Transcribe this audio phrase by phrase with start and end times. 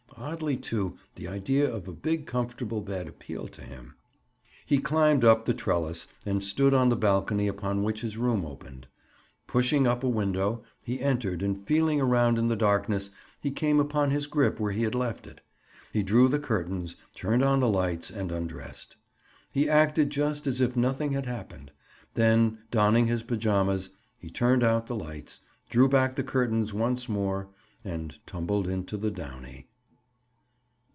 [0.17, 3.95] Oddly, too, the idea of a big comfortable bed appealed to him.
[4.67, 8.85] He climbed up the trellis and stood on the balcony upon which his room opened.
[9.47, 13.09] Pushing up a window, he entered and feeling around in the darkness
[13.41, 15.41] he came upon his grip where he had left it.
[15.91, 18.95] He drew the curtains, turned on the lights and undressed.
[19.51, 21.71] He acted just as if nothing had happened.
[22.13, 23.89] Then, donning his pajamas,
[24.19, 25.39] he turned out the lights,
[25.69, 27.49] drew back the curtains once more,
[27.83, 29.65] and tumbled into the downy.